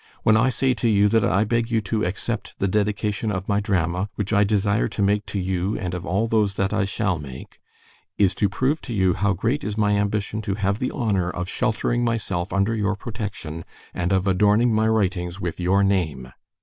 [0.23, 3.59] When I say to you that I beg you to accept the dedication of my
[3.59, 7.19] drama which I desire to make to you and of all those that I shall
[7.19, 7.59] make,
[8.17, 11.47] is to prove to you how great is my ambition to have the honor of
[11.47, 16.29] sheltering myself under your protection, and of adorning my writings with your name.